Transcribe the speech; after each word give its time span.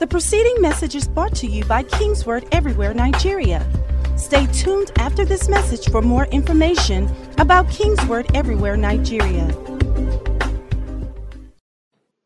The 0.00 0.06
preceding 0.06 0.62
message 0.62 0.94
is 0.94 1.06
brought 1.06 1.34
to 1.36 1.46
you 1.46 1.62
by 1.66 1.82
Kingsword 1.82 2.48
Everywhere 2.52 2.94
Nigeria. 2.94 3.60
Stay 4.16 4.46
tuned 4.46 4.90
after 4.96 5.26
this 5.26 5.46
message 5.46 5.90
for 5.90 6.00
more 6.00 6.24
information 6.28 7.06
about 7.36 7.68
Kingsword 7.68 8.34
Everywhere 8.34 8.78
Nigeria. 8.78 9.44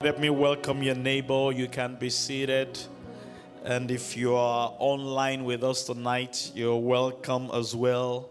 Let 0.00 0.20
me 0.20 0.30
welcome 0.30 0.84
your 0.84 0.94
neighbor. 0.94 1.50
You 1.50 1.66
can 1.66 1.96
be 1.96 2.10
seated. 2.10 2.78
And 3.64 3.90
if 3.90 4.16
you 4.16 4.36
are 4.36 4.72
online 4.78 5.42
with 5.42 5.64
us 5.64 5.82
tonight, 5.82 6.52
you're 6.54 6.78
welcome 6.78 7.50
as 7.52 7.74
well. 7.74 8.30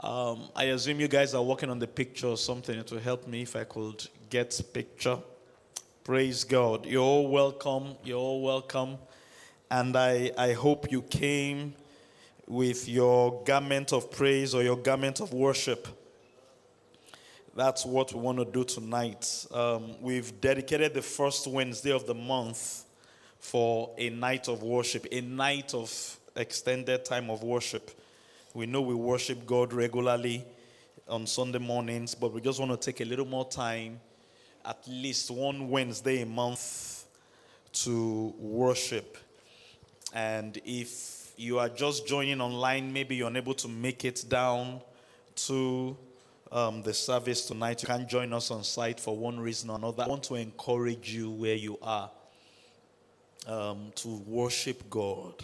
Um, 0.00 0.48
I 0.54 0.66
assume 0.66 1.00
you 1.00 1.08
guys 1.08 1.34
are 1.34 1.42
working 1.42 1.70
on 1.70 1.80
the 1.80 1.88
picture 1.88 2.28
or 2.28 2.36
something 2.36 2.84
to 2.84 3.00
help 3.00 3.26
me 3.26 3.42
if 3.42 3.56
I 3.56 3.64
could 3.64 4.06
get 4.28 4.60
picture. 4.72 5.18
Praise 6.02 6.44
God. 6.44 6.86
You're 6.86 7.02
all 7.02 7.28
welcome. 7.28 7.94
You're 8.02 8.18
all 8.18 8.40
welcome. 8.40 8.96
And 9.70 9.94
I, 9.94 10.30
I 10.36 10.54
hope 10.54 10.90
you 10.90 11.02
came 11.02 11.74
with 12.46 12.88
your 12.88 13.44
garment 13.44 13.92
of 13.92 14.10
praise 14.10 14.54
or 14.54 14.62
your 14.62 14.78
garment 14.78 15.20
of 15.20 15.34
worship. 15.34 15.86
That's 17.54 17.84
what 17.84 18.14
we 18.14 18.20
want 18.20 18.38
to 18.38 18.46
do 18.46 18.64
tonight. 18.64 19.46
Um, 19.52 19.94
we've 20.00 20.40
dedicated 20.40 20.94
the 20.94 21.02
first 21.02 21.46
Wednesday 21.46 21.92
of 21.92 22.06
the 22.06 22.14
month 22.14 22.86
for 23.38 23.90
a 23.98 24.08
night 24.08 24.48
of 24.48 24.62
worship, 24.62 25.06
a 25.12 25.20
night 25.20 25.74
of 25.74 26.18
extended 26.34 27.04
time 27.04 27.28
of 27.28 27.42
worship. 27.42 27.90
We 28.54 28.64
know 28.64 28.80
we 28.80 28.94
worship 28.94 29.44
God 29.44 29.74
regularly 29.74 30.46
on 31.06 31.26
Sunday 31.26 31.58
mornings, 31.58 32.14
but 32.14 32.32
we 32.32 32.40
just 32.40 32.58
want 32.58 32.72
to 32.72 32.78
take 32.78 33.02
a 33.02 33.04
little 33.04 33.26
more 33.26 33.46
time 33.46 34.00
at 34.64 34.86
least 34.86 35.30
one 35.30 35.68
Wednesday 35.68 36.22
a 36.22 36.26
month 36.26 37.04
to 37.72 38.34
worship. 38.38 39.16
And 40.12 40.60
if 40.64 41.32
you 41.36 41.58
are 41.58 41.68
just 41.68 42.06
joining 42.06 42.40
online, 42.40 42.92
maybe 42.92 43.16
you're 43.16 43.28
unable 43.28 43.54
to 43.54 43.68
make 43.68 44.04
it 44.04 44.24
down 44.28 44.80
to 45.36 45.96
um, 46.52 46.82
the 46.82 46.92
service 46.92 47.46
tonight, 47.46 47.82
you 47.82 47.86
can't 47.86 48.08
join 48.08 48.32
us 48.32 48.50
on 48.50 48.64
site 48.64 48.98
for 48.98 49.16
one 49.16 49.38
reason 49.38 49.70
or 49.70 49.76
another. 49.76 50.04
I 50.04 50.08
want 50.08 50.24
to 50.24 50.34
encourage 50.34 51.14
you 51.14 51.30
where 51.30 51.54
you 51.54 51.78
are 51.80 52.10
um, 53.46 53.92
to 53.96 54.08
worship 54.26 54.88
God. 54.90 55.34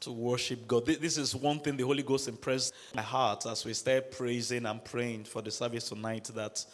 To 0.00 0.10
worship 0.10 0.66
God. 0.66 0.86
This 0.86 1.16
is 1.16 1.36
one 1.36 1.60
thing 1.60 1.76
the 1.76 1.84
Holy 1.84 2.02
Ghost 2.02 2.26
impressed 2.26 2.74
my 2.94 3.02
heart 3.02 3.46
as 3.46 3.64
we 3.64 3.72
start 3.72 4.10
praising 4.10 4.66
and 4.66 4.84
praying 4.84 5.24
for 5.24 5.40
the 5.40 5.50
service 5.50 5.88
tonight 5.88 6.24
that 6.34 6.64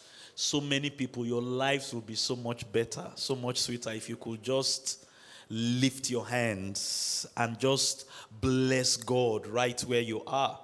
so 0.41 0.61
many 0.61 0.89
people, 0.89 1.25
your 1.25 1.41
lives 1.41 1.93
will 1.93 1.99
be 1.99 2.15
so 2.15 2.33
much 2.33 2.71
better, 2.71 3.05
so 3.15 3.35
much 3.35 3.59
sweeter 3.59 3.91
if 3.91 4.07
you 4.07 4.15
could 4.15 4.41
just 4.41 5.05
lift 5.49 6.09
your 6.09 6.25
hands 6.25 7.27
and 7.35 7.59
just 7.59 8.07
bless 8.39 8.95
God 8.95 9.45
right 9.47 9.77
where 9.81 9.99
you 9.99 10.23
are. 10.25 10.57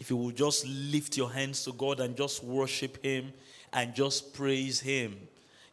If 0.00 0.08
you 0.08 0.16
will 0.16 0.30
just 0.30 0.66
lift 0.66 1.14
your 1.14 1.30
hands 1.30 1.62
to 1.64 1.72
God 1.72 2.00
and 2.00 2.16
just 2.16 2.42
worship 2.42 3.04
Him 3.04 3.34
and 3.74 3.94
just 3.94 4.32
praise 4.32 4.80
Him, 4.80 5.14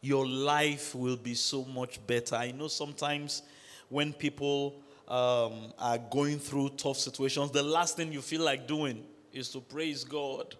your 0.02 0.26
life 0.26 0.94
will 0.94 1.16
be 1.16 1.32
so 1.32 1.64
much 1.64 2.06
better. 2.06 2.34
I 2.34 2.50
know 2.50 2.68
sometimes 2.68 3.40
when 3.88 4.12
people 4.12 4.74
um, 5.08 5.72
are 5.78 5.96
going 5.96 6.38
through 6.38 6.68
tough 6.76 6.98
situations, 6.98 7.52
the 7.52 7.62
last 7.62 7.96
thing 7.96 8.12
you 8.12 8.20
feel 8.20 8.42
like 8.42 8.68
doing 8.68 9.02
is 9.32 9.48
to 9.52 9.60
praise 9.60 10.04
God 10.04 10.56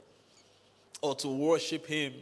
or 1.03 1.15
to 1.17 1.29
worship 1.29 1.87
Him. 1.87 2.15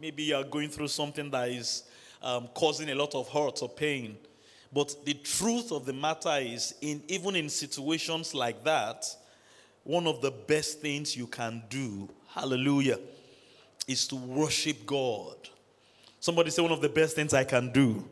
Maybe 0.00 0.22
you 0.22 0.36
are 0.36 0.44
going 0.44 0.68
through 0.68 0.88
something 0.88 1.28
that 1.30 1.48
is 1.48 1.82
um, 2.22 2.48
causing 2.54 2.90
a 2.90 2.94
lot 2.94 3.14
of 3.14 3.28
hurt 3.28 3.60
or 3.62 3.68
pain. 3.68 4.16
But 4.72 4.94
the 5.04 5.14
truth 5.14 5.72
of 5.72 5.86
the 5.86 5.92
matter 5.92 6.36
is, 6.38 6.74
in, 6.80 7.02
even 7.08 7.34
in 7.34 7.48
situations 7.48 8.34
like 8.34 8.62
that, 8.64 9.06
one 9.82 10.06
of 10.06 10.20
the 10.20 10.30
best 10.30 10.80
things 10.80 11.16
you 11.16 11.26
can 11.26 11.62
do, 11.70 12.08
hallelujah, 12.28 12.98
is 13.86 14.06
to 14.08 14.16
worship 14.16 14.84
God. 14.84 15.36
Somebody 16.20 16.50
say, 16.50 16.60
one 16.60 16.72
of 16.72 16.82
the 16.82 16.88
best 16.88 17.16
things 17.16 17.32
I 17.32 17.44
can 17.44 17.72
do 17.72 18.06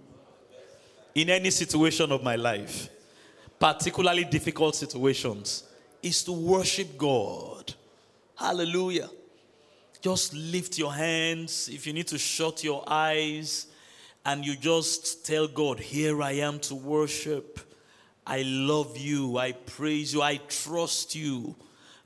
in 1.14 1.28
any 1.28 1.50
situation 1.50 2.10
of 2.10 2.22
my 2.22 2.36
life, 2.36 2.88
particularly 3.58 4.24
difficult 4.24 4.74
situations, 4.74 5.64
is 6.02 6.24
to 6.24 6.32
worship 6.32 6.96
God. 6.96 7.74
Hallelujah. 8.34 9.10
Just 10.06 10.34
lift 10.34 10.78
your 10.78 10.94
hands. 10.94 11.68
If 11.68 11.84
you 11.84 11.92
need 11.92 12.06
to 12.06 12.16
shut 12.16 12.62
your 12.62 12.84
eyes 12.86 13.66
and 14.24 14.46
you 14.46 14.54
just 14.54 15.26
tell 15.26 15.48
God, 15.48 15.80
Here 15.80 16.22
I 16.22 16.30
am 16.34 16.60
to 16.60 16.76
worship. 16.76 17.58
I 18.24 18.42
love 18.42 18.96
you. 18.96 19.36
I 19.36 19.50
praise 19.50 20.14
you. 20.14 20.22
I 20.22 20.36
trust 20.46 21.16
you. 21.16 21.56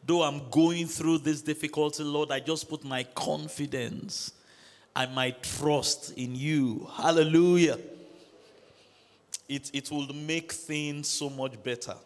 Though 0.03 0.23
I'm 0.23 0.49
going 0.49 0.87
through 0.87 1.19
this 1.19 1.43
difficulty, 1.43 2.03
Lord, 2.03 2.31
I 2.31 2.41
just 2.41 2.71
put 2.71 2.85
my 2.85 3.03
confidence 3.03 4.33
and 4.97 5.15
my 5.15 5.33
trust 5.33 6.17
in 6.17 6.35
you. 6.35 6.89
Hallelujah. 6.95 7.77
It, 9.47 9.71
it 9.75 9.91
will 9.91 10.11
make 10.15 10.53
things 10.53 11.07
so 11.07 11.29
much 11.29 11.63
better. 11.63 11.97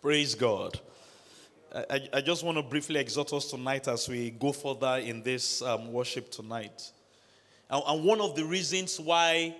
Praise 0.00 0.36
God. 0.36 0.78
I, 1.76 2.08
I 2.14 2.20
just 2.22 2.42
want 2.42 2.56
to 2.56 2.62
briefly 2.62 2.98
exhort 2.98 3.34
us 3.34 3.50
tonight 3.50 3.86
as 3.86 4.08
we 4.08 4.30
go 4.30 4.52
further 4.52 4.96
in 4.96 5.22
this 5.22 5.60
um, 5.60 5.92
worship 5.92 6.30
tonight. 6.30 6.90
And, 7.68 7.82
and, 7.86 8.02
one 8.02 8.22
of 8.22 8.34
the 8.34 8.46
reasons 8.46 8.98
why, 8.98 9.54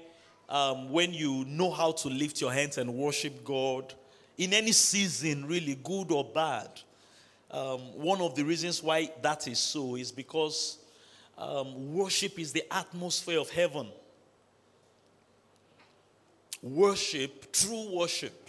um, 0.49 0.91
when 0.91 1.13
you 1.13 1.45
know 1.45 1.71
how 1.71 1.93
to 1.93 2.09
lift 2.09 2.41
your 2.41 2.51
hands 2.51 2.79
and 2.79 2.95
worship 2.95 3.45
God 3.45 3.93
in 4.39 4.55
any 4.55 4.73
season, 4.73 5.47
really 5.47 5.75
good 5.75 6.11
or 6.11 6.25
bad, 6.25 6.71
um, 7.51 7.81
one 8.01 8.23
of 8.23 8.35
the 8.35 8.45
reasons 8.45 8.83
why 8.83 9.11
that 9.21 9.47
is 9.47 9.59
so 9.59 9.97
is 9.97 10.11
because 10.11 10.79
um, 11.37 11.93
worship 11.95 12.39
is 12.39 12.51
the 12.51 12.65
atmosphere 12.75 13.39
of 13.39 13.51
heaven. 13.51 13.89
Worship, 16.63 17.53
true 17.53 17.91
worship, 17.93 18.46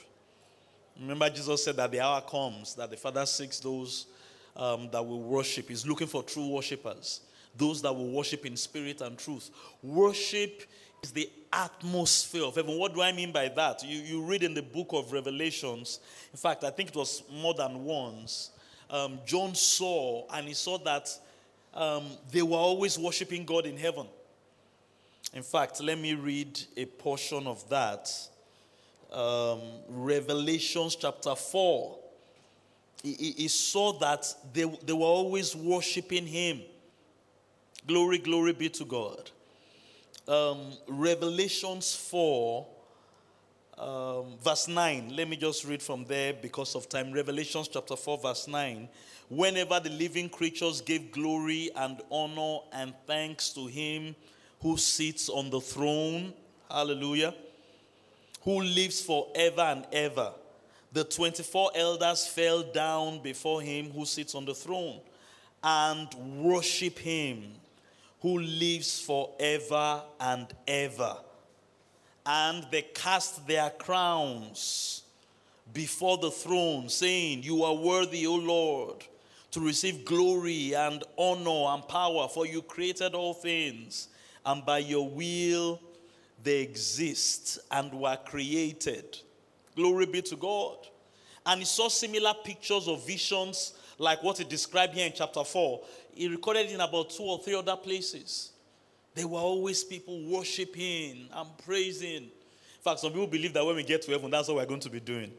Remember, 1.00 1.30
Jesus 1.30 1.64
said 1.64 1.76
that 1.78 1.92
the 1.92 2.00
hour 2.00 2.22
comes 2.22 2.76
that 2.76 2.90
the 2.90 2.98
Father 2.98 3.26
seeks 3.26 3.60
those 3.60 4.08
um, 4.56 4.90
that 4.92 5.06
will 5.06 5.22
worship. 5.22 5.70
He's 5.70 5.86
looking 5.86 6.08
for 6.08 6.24
true 6.24 6.48
worshippers, 6.48 7.22
those 7.56 7.82
that 7.84 7.94
will 7.94 8.10
worship 8.10 8.46
in 8.46 8.58
spirit 8.58 9.02
and 9.02 9.18
truth. 9.18 9.52
Worship 9.84 10.64
is 11.04 11.12
the 11.12 11.30
atmosphere 11.54 12.44
of 12.44 12.56
heaven. 12.56 12.78
What 12.78 12.94
do 12.94 13.02
I 13.02 13.12
mean 13.12 13.32
by 13.32 13.50
that? 13.50 13.84
You, 13.84 14.00
you 14.00 14.22
read 14.24 14.44
in 14.44 14.54
the 14.54 14.64
book 14.64 14.90
of 14.92 15.12
Revelations, 15.12 16.00
in 16.32 16.38
fact, 16.38 16.64
I 16.64 16.72
think 16.72 16.90
it 16.90 16.96
was 16.96 17.24
more 17.32 17.54
than 17.54 17.84
once. 17.84 18.52
Um, 18.90 19.20
John 19.26 19.54
saw, 19.54 20.26
and 20.34 20.48
he 20.48 20.54
saw 20.54 20.78
that 20.80 21.10
um, 21.74 22.06
they 22.32 22.42
were 22.42 22.58
always 22.58 22.98
worshiping 22.98 23.46
God 23.46 23.66
in 23.66 23.78
heaven. 23.78 24.08
In 25.34 25.44
fact, 25.44 25.82
let 25.82 26.00
me 26.00 26.14
read 26.16 26.60
a 26.76 26.86
portion 26.86 27.48
of 27.48 27.68
that 27.70 28.10
um, 29.12 29.62
Revelations 29.90 30.96
chapter 30.96 31.36
4, 31.36 31.98
he, 33.04 33.14
he, 33.38 33.48
saw 33.48 33.94
that 34.00 34.26
they, 34.54 34.64
they 34.86 34.94
were 34.94 35.06
always 35.06 35.56
worshiping 35.56 36.26
him. 36.26 36.62
Glory, 37.86 38.18
glory 38.18 38.54
be 38.54 38.70
to 38.70 38.86
God. 38.86 39.32
Um, 40.28 40.74
Revelations 40.88 41.96
4, 41.96 42.68
um, 43.78 44.26
verse 44.44 44.68
9. 44.68 45.16
Let 45.16 45.30
me 45.30 45.38
just 45.38 45.64
read 45.64 45.82
from 45.82 46.04
there 46.06 46.34
because 46.34 46.76
of 46.76 46.90
time. 46.90 47.14
Revelations 47.14 47.70
chapter 47.70 47.96
4, 47.96 48.18
verse 48.18 48.48
9. 48.48 48.90
Whenever 49.30 49.80
the 49.80 49.90
living 49.90 50.28
creatures 50.28 50.82
gave 50.82 51.12
glory 51.12 51.70
and 51.76 52.02
honor 52.12 52.60
and 52.74 52.94
thanks 53.06 53.50
to 53.52 53.68
him 53.68 54.16
who 54.62 54.76
sits 54.76 55.30
on 55.30 55.50
the 55.50 55.62
throne. 55.62 56.34
Hallelujah 56.70 57.34
who 58.42 58.62
lives 58.62 59.02
forever 59.02 59.62
and 59.62 59.86
ever. 59.92 60.32
The 60.92 61.04
24 61.04 61.72
elders 61.76 62.28
fell 62.28 62.64
down 62.64 63.22
before 63.22 63.62
him 63.62 63.92
who 63.92 64.06
sits 64.06 64.36
on 64.36 64.46
the 64.46 64.56
throne 64.56 65.00
and 65.64 66.14
worship 66.42 66.98
him 66.98 67.44
who 68.22 68.40
lives 68.40 69.00
forever 69.00 70.02
and 70.20 70.48
ever. 70.68 71.18
And 72.26 72.66
they 72.72 72.82
cast 72.82 73.48
their 73.48 73.70
crowns 73.70 75.04
before 75.74 76.18
the 76.18 76.32
throne, 76.32 76.90
saying, 76.90 77.44
You 77.44 77.64
are 77.64 77.76
worthy, 77.76 78.26
O 78.28 78.36
Lord, 78.36 79.06
to 79.52 79.60
receive 79.60 80.06
glory 80.06 80.74
and 80.74 81.04
honor 81.18 81.74
and 81.74 81.88
power, 81.88 82.28
for 82.28 82.46
you 82.46 82.62
created 82.62 83.14
all 83.14 83.34
things, 83.34 84.10
and 84.46 84.66
by 84.66 84.80
your 84.80 85.08
will 85.08 85.80
they 86.44 86.62
exist 86.62 87.60
and 87.72 87.92
were 87.94 88.18
created. 88.26 89.18
Glory 89.76 90.06
be 90.06 90.22
to 90.24 90.36
God. 90.36 90.78
And 91.46 91.60
he 91.60 91.66
saw 91.66 91.88
similar 91.88 92.34
pictures 92.44 92.88
or 92.88 92.98
visions 92.98 93.74
like 93.98 94.22
what 94.24 94.38
he 94.38 94.44
described 94.44 94.94
here 94.94 95.06
in 95.06 95.14
chapter 95.16 95.44
4. 95.44 95.82
He 96.14 96.28
recorded 96.28 96.70
in 96.70 96.82
about 96.82 97.10
two 97.10 97.24
or 97.24 97.40
three 97.40 97.56
other 97.56 97.76
places. 97.76 98.52
There 99.16 99.28
were 99.28 99.40
always 99.40 99.84
people 99.84 100.22
worshiping 100.26 101.30
and 101.34 101.58
praising. 101.66 102.24
In 102.24 102.84
fact, 102.84 103.00
some 103.00 103.12
people 103.12 103.28
believe 103.28 103.54
that 103.54 103.66
when 103.66 103.76
we 103.76 103.84
get 103.84 104.02
to 104.04 104.12
heaven, 104.12 104.30
that's 104.30 104.48
what 104.48 104.58
we're 104.58 104.66
going 104.66 104.80
to 104.82 104.90
be 104.90 105.00
doing. 105.00 105.32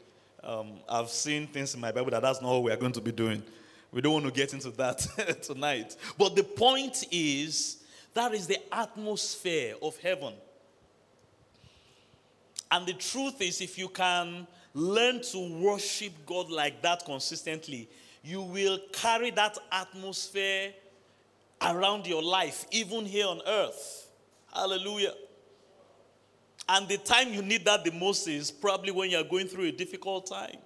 Um, 0.43 0.79
I've 0.87 1.09
seen 1.09 1.47
things 1.47 1.73
in 1.73 1.81
my 1.81 1.91
Bible 1.91 2.11
that 2.11 2.21
that's 2.21 2.41
not 2.41 2.49
what 2.49 2.63
we 2.63 2.71
are 2.71 2.77
going 2.77 2.93
to 2.93 3.01
be 3.01 3.11
doing. 3.11 3.43
We 3.91 4.01
don't 4.01 4.13
want 4.13 4.25
to 4.25 4.31
get 4.31 4.53
into 4.53 4.71
that 4.71 4.99
tonight. 5.41 5.95
But 6.17 6.35
the 6.35 6.43
point 6.43 7.05
is, 7.11 7.83
that 8.13 8.33
is 8.33 8.47
the 8.47 8.59
atmosphere 8.73 9.75
of 9.81 9.97
heaven. 9.97 10.33
And 12.71 12.85
the 12.85 12.93
truth 12.93 13.41
is, 13.41 13.61
if 13.61 13.77
you 13.77 13.89
can 13.89 14.47
learn 14.73 15.21
to 15.21 15.59
worship 15.59 16.13
God 16.25 16.49
like 16.49 16.81
that 16.81 17.03
consistently, 17.05 17.89
you 18.23 18.41
will 18.41 18.79
carry 18.93 19.31
that 19.31 19.57
atmosphere 19.71 20.73
around 21.61 22.05
your 22.05 22.21
life, 22.21 22.65
even 22.71 23.05
here 23.05 23.27
on 23.27 23.41
earth. 23.47 24.07
Hallelujah. 24.53 25.13
And 26.67 26.87
the 26.87 26.97
time 26.97 27.33
you 27.33 27.41
need 27.41 27.65
that 27.65 27.83
the 27.83 27.91
most 27.91 28.27
is 28.27 28.51
probably 28.51 28.91
when 28.91 29.09
you're 29.09 29.23
going 29.23 29.47
through 29.47 29.65
a 29.65 29.71
difficult 29.71 30.27
time. 30.27 30.57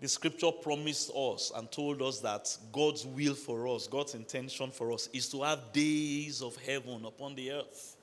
The 0.00 0.08
scripture 0.08 0.52
promised 0.52 1.10
us 1.16 1.50
and 1.54 1.70
told 1.72 2.02
us 2.02 2.20
that 2.20 2.56
God's 2.72 3.06
will 3.06 3.34
for 3.34 3.66
us, 3.68 3.88
God's 3.88 4.14
intention 4.14 4.70
for 4.70 4.92
us, 4.92 5.08
is 5.12 5.28
to 5.30 5.42
have 5.42 5.72
days 5.72 6.42
of 6.42 6.56
heaven 6.56 7.04
upon 7.06 7.34
the 7.34 7.52
earth. 7.52 7.96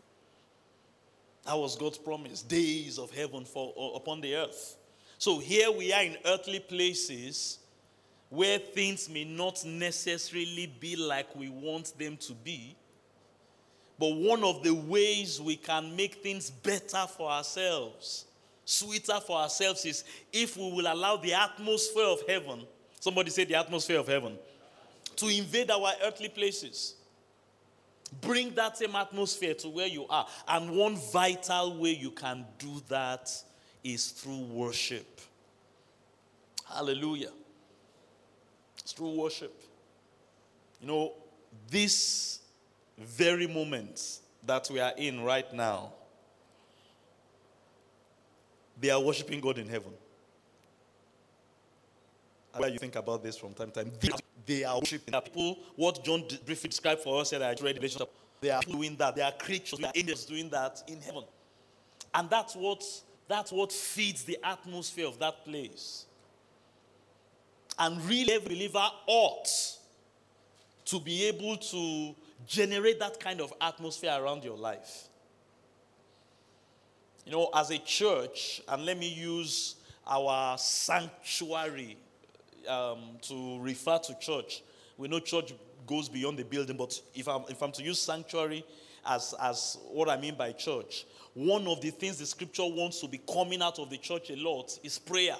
That 1.45 1.57
was 1.57 1.75
God's 1.75 1.97
promise 1.97 2.41
days 2.41 2.99
of 2.99 3.11
heaven 3.11 3.45
for, 3.45 3.73
uh, 3.77 3.95
upon 3.95 4.21
the 4.21 4.35
earth. 4.35 4.77
So 5.17 5.39
here 5.39 5.71
we 5.71 5.91
are 5.93 6.03
in 6.03 6.17
earthly 6.25 6.59
places 6.59 7.59
where 8.29 8.59
things 8.59 9.09
may 9.09 9.23
not 9.23 9.63
necessarily 9.65 10.73
be 10.79 10.95
like 10.95 11.35
we 11.35 11.49
want 11.49 11.97
them 11.97 12.17
to 12.17 12.33
be. 12.33 12.75
But 13.99 14.15
one 14.15 14.43
of 14.43 14.63
the 14.63 14.73
ways 14.73 15.39
we 15.39 15.57
can 15.57 15.95
make 15.95 16.23
things 16.23 16.49
better 16.49 17.05
for 17.07 17.29
ourselves, 17.29 18.25
sweeter 18.65 19.19
for 19.19 19.37
ourselves, 19.37 19.85
is 19.85 20.03
if 20.31 20.57
we 20.57 20.71
will 20.71 20.91
allow 20.91 21.17
the 21.17 21.33
atmosphere 21.33 22.05
of 22.05 22.21
heaven, 22.27 22.61
somebody 22.99 23.29
say 23.29 23.43
the 23.43 23.55
atmosphere 23.55 23.99
of 23.99 24.07
heaven, 24.07 24.37
to 25.17 25.27
invade 25.27 25.69
our 25.69 25.91
earthly 26.03 26.29
places. 26.29 26.95
Bring 28.19 28.53
that 28.55 28.77
same 28.77 28.95
atmosphere 28.95 29.53
to 29.55 29.69
where 29.69 29.87
you 29.87 30.05
are. 30.09 30.27
And 30.47 30.75
one 30.75 30.97
vital 31.13 31.77
way 31.77 31.91
you 31.91 32.11
can 32.11 32.45
do 32.59 32.81
that 32.89 33.31
is 33.83 34.11
through 34.11 34.41
worship. 34.45 35.21
Hallelujah. 36.67 37.31
It's 38.77 38.91
through 38.91 39.11
worship. 39.11 39.53
You 40.81 40.87
know, 40.87 41.13
this 41.69 42.39
very 42.97 43.47
moment 43.47 44.19
that 44.45 44.69
we 44.71 44.79
are 44.79 44.93
in 44.97 45.21
right 45.21 45.51
now, 45.53 45.93
they 48.79 48.89
are 48.89 48.99
worshiping 48.99 49.39
God 49.39 49.57
in 49.57 49.69
heaven. 49.69 49.93
Where 52.57 52.69
you 52.69 52.79
think 52.79 52.95
about 52.95 53.23
this 53.23 53.37
from 53.37 53.53
time 53.53 53.71
to 53.71 53.83
time, 53.83 53.91
they 54.45 54.63
are 54.63 54.79
worshiping 54.79 55.19
people. 55.21 55.59
What 55.75 56.03
John 56.03 56.23
briefly 56.45 56.69
described 56.69 57.01
for 57.01 57.21
us 57.21 57.29
said 57.29 57.41
I 57.41 57.49
read 57.61 57.75
relationship. 57.75 58.11
They 58.41 58.49
are 58.49 58.61
doing 58.61 58.95
that. 58.97 59.15
They 59.15 59.21
are 59.21 59.31
creatures. 59.31 59.79
They 59.79 59.87
are 59.87 59.93
angels 59.95 60.25
doing 60.25 60.49
that 60.49 60.81
in 60.87 60.99
heaven, 60.99 61.23
and 62.13 62.29
that's 62.29 62.55
what 62.55 62.83
that's 63.27 63.51
what 63.51 63.71
feeds 63.71 64.23
the 64.23 64.37
atmosphere 64.43 65.07
of 65.07 65.19
that 65.19 65.45
place. 65.45 66.05
And 67.79 68.03
really, 68.05 68.33
every 68.33 68.55
believer 68.55 68.87
ought 69.07 69.47
to 70.85 70.99
be 70.99 71.25
able 71.25 71.57
to 71.57 72.15
generate 72.45 72.99
that 72.99 73.19
kind 73.19 73.39
of 73.39 73.53
atmosphere 73.61 74.17
around 74.19 74.43
your 74.43 74.57
life. 74.57 75.07
You 77.25 77.31
know, 77.31 77.49
as 77.53 77.69
a 77.69 77.77
church, 77.77 78.61
and 78.67 78.85
let 78.85 78.97
me 78.97 79.07
use 79.07 79.75
our 80.05 80.57
sanctuary 80.57 81.97
um, 82.67 83.17
to 83.23 83.59
refer 83.59 83.97
to 83.99 84.17
church. 84.19 84.63
We 84.97 85.07
know 85.07 85.19
church 85.19 85.53
goes 85.87 86.09
beyond 86.09 86.37
the 86.37 86.43
building, 86.43 86.77
but 86.77 86.99
if 87.15 87.27
I'm, 87.27 87.43
if 87.49 87.61
I'm 87.61 87.71
to 87.73 87.83
use 87.83 87.99
sanctuary 87.99 88.63
as, 89.05 89.33
as 89.41 89.77
what 89.89 90.09
I 90.09 90.17
mean 90.17 90.35
by 90.35 90.51
church, 90.51 91.05
one 91.33 91.67
of 91.67 91.81
the 91.81 91.91
things 91.91 92.17
the 92.17 92.25
scripture 92.25 92.63
wants 92.63 92.99
to 93.01 93.07
be 93.07 93.19
coming 93.31 93.61
out 93.61 93.79
of 93.79 93.89
the 93.89 93.97
church 93.97 94.29
a 94.29 94.35
lot 94.35 94.77
is 94.83 94.99
prayer. 94.99 95.37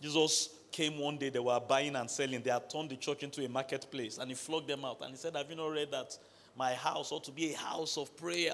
Jesus 0.00 0.50
came 0.70 0.98
one 0.98 1.18
day, 1.18 1.28
they 1.28 1.38
were 1.38 1.60
buying 1.60 1.96
and 1.96 2.10
selling. 2.10 2.42
They 2.42 2.50
had 2.50 2.70
turned 2.70 2.90
the 2.90 2.96
church 2.96 3.22
into 3.22 3.44
a 3.44 3.48
marketplace 3.48 4.18
and 4.18 4.30
he 4.30 4.34
flogged 4.34 4.68
them 4.68 4.84
out. 4.84 5.00
And 5.00 5.10
he 5.10 5.16
said, 5.16 5.36
Have 5.36 5.50
you 5.50 5.56
not 5.56 5.68
read 5.68 5.90
that 5.90 6.16
my 6.56 6.74
house 6.74 7.12
ought 7.12 7.24
to 7.24 7.32
be 7.32 7.52
a 7.52 7.56
house 7.56 7.98
of 7.98 8.16
prayer? 8.16 8.52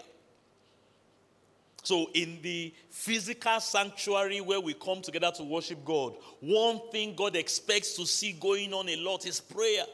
So, 1.84 2.08
in 2.14 2.38
the 2.40 2.72
physical 2.88 3.60
sanctuary 3.60 4.40
where 4.40 4.58
we 4.58 4.72
come 4.72 5.02
together 5.02 5.30
to 5.36 5.44
worship 5.44 5.84
God, 5.84 6.14
one 6.40 6.80
thing 6.90 7.14
God 7.14 7.36
expects 7.36 7.94
to 7.96 8.06
see 8.06 8.32
going 8.32 8.72
on 8.72 8.88
a 8.88 8.96
lot 8.96 9.26
is 9.26 9.38
prayer. 9.38 9.84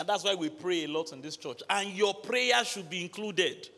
And 0.00 0.08
that's 0.08 0.24
why 0.24 0.34
we 0.34 0.48
pray 0.48 0.84
a 0.84 0.88
lot 0.88 1.12
in 1.12 1.20
this 1.20 1.36
church. 1.36 1.62
And 1.70 1.90
your 1.90 2.14
prayer 2.14 2.64
should 2.64 2.90
be 2.90 3.00
included. 3.00 3.68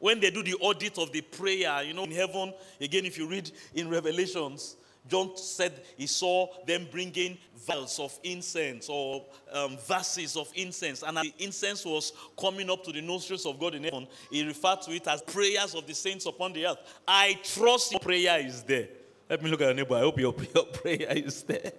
When 0.00 0.20
they 0.20 0.30
do 0.30 0.42
the 0.42 0.54
audit 0.54 0.98
of 0.98 1.12
the 1.12 1.22
prayer, 1.22 1.82
you 1.82 1.94
know, 1.94 2.04
in 2.04 2.12
heaven, 2.12 2.52
again, 2.78 3.06
if 3.06 3.16
you 3.16 3.26
read 3.26 3.50
in 3.74 3.88
Revelations, 3.88 4.76
John 5.08 5.36
said 5.36 5.82
he 5.96 6.06
saw 6.06 6.48
them 6.66 6.86
bringing 6.90 7.38
vials 7.66 7.98
of 7.98 8.18
incense 8.22 8.88
or 8.88 9.24
um, 9.52 9.76
vases 9.78 10.36
of 10.36 10.50
incense, 10.54 11.02
and 11.02 11.16
the 11.16 11.32
incense 11.38 11.84
was 11.84 12.12
coming 12.38 12.70
up 12.70 12.84
to 12.84 12.92
the 12.92 13.00
nostrils 13.00 13.46
of 13.46 13.58
God 13.58 13.74
in 13.74 13.84
heaven. 13.84 14.06
He 14.30 14.46
referred 14.46 14.82
to 14.82 14.92
it 14.92 15.06
as 15.06 15.22
prayers 15.22 15.74
of 15.74 15.86
the 15.86 15.94
saints 15.94 16.26
upon 16.26 16.52
the 16.52 16.66
earth. 16.66 16.78
I 17.06 17.38
trust 17.42 17.92
your 17.92 18.00
prayer 18.00 18.38
is 18.40 18.62
there. 18.62 18.88
Let 19.28 19.42
me 19.42 19.50
look 19.50 19.60
at 19.60 19.66
your 19.66 19.74
neighbor. 19.74 19.94
I 19.94 20.00
hope 20.00 20.18
your, 20.18 20.34
your 20.54 20.64
prayer 20.72 21.06
is 21.10 21.42
there. 21.44 21.72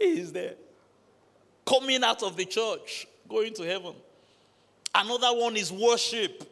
there. 0.32 0.54
Coming 1.64 2.02
out 2.02 2.22
of 2.22 2.36
the 2.36 2.44
church, 2.44 3.06
going 3.28 3.54
to 3.54 3.62
heaven. 3.62 3.94
Another 4.94 5.38
one 5.38 5.56
is 5.56 5.70
worship. 5.70 6.50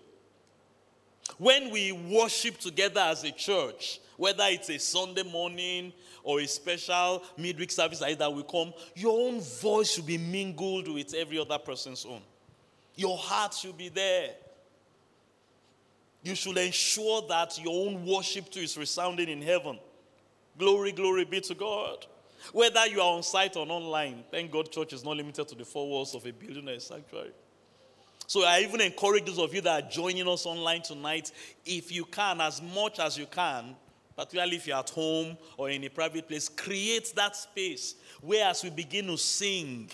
When 1.39 1.71
we 1.71 1.93
worship 1.93 2.59
together 2.59 3.01
as 3.01 3.25
a 3.25 3.31
church, 3.31 4.01
whether 4.17 4.45
it's 4.47 4.69
a 4.71 4.79
Sunday 4.79 5.23
morning 5.23 5.93
or 6.23 6.41
a 6.41 6.47
special 6.47 7.23
midweek 7.37 7.71
service 7.71 8.01
that 8.01 8.33
we 8.33 8.43
come, 8.45 8.73
your 8.95 9.29
own 9.29 9.41
voice 9.41 9.93
should 9.93 10.07
be 10.07 10.19
mingled 10.19 10.89
with 10.89 11.15
every 11.15 11.39
other 11.39 11.59
person's 11.59 12.05
own. 12.05 12.23
Your 12.95 13.17
heart 13.17 13.55
should 13.55 13.77
be 13.77 13.89
there. 13.89 14.31
You 16.23 16.35
should 16.35 16.57
ensure 16.57 17.23
that 17.29 17.63
your 17.63 17.87
own 17.87 18.05
worship 18.05 18.51
too 18.51 18.61
is 18.61 18.77
resounding 18.77 19.29
in 19.29 19.43
heaven. 19.43 19.79
Glory, 20.59 20.93
glory 20.93 21.25
be 21.25 21.41
to 21.43 21.55
God. 21.55 22.07
Whether 22.53 22.87
you 22.87 23.01
are 23.01 23.13
on 23.13 23.23
site 23.23 23.57
or 23.57 23.67
online, 23.69 24.25
thank 24.31 24.51
God 24.51 24.71
church 24.71 24.93
is 24.93 25.05
not 25.05 25.17
limited 25.17 25.47
to 25.49 25.55
the 25.55 25.65
four 25.65 25.89
walls 25.89 26.15
of 26.15 26.27
a 26.27 26.33
building 26.33 26.69
or 26.69 26.73
a 26.73 26.81
sanctuary. 26.81 27.33
So 28.27 28.45
I 28.45 28.61
even 28.61 28.81
encourage 28.81 29.25
those 29.25 29.39
of 29.39 29.55
you 29.55 29.61
that 29.61 29.85
are 29.85 29.89
joining 29.89 30.27
us 30.27 30.47
online 30.47 30.83
tonight, 30.83 31.31
if 31.65 31.93
you 31.93 32.05
can, 32.05 32.41
as 32.41 32.61
much 32.61 32.99
as 32.99 33.17
you 33.17 33.27
can, 33.27 33.77
particularly 34.17 34.57
if 34.57 34.67
you're 34.67 34.79
at 34.79 34.91
home 34.91 35.37
or 35.57 35.71
in 35.71 35.85
a 35.85 35.91
private 35.91 36.27
place, 36.27 36.49
create 36.49 37.13
that 37.15 37.37
space 37.37 37.97
where 38.23 38.49
as 38.49 38.65
we 38.65 38.71
begin 38.71 39.07
to 39.07 39.19
sing 39.19 39.91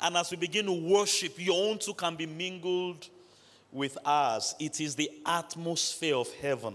and 0.00 0.16
as 0.16 0.30
we 0.30 0.36
begin 0.36 0.66
to 0.66 0.72
worship, 0.72 1.34
your 1.36 1.68
own 1.68 1.78
too 1.78 1.92
can 1.92 2.16
be 2.16 2.26
mingled 2.26 3.06
with 3.70 3.98
ours. 4.04 4.54
It 4.58 4.80
is 4.80 4.94
the 4.94 5.10
atmosphere 5.26 6.16
of 6.16 6.32
heaven. 6.34 6.74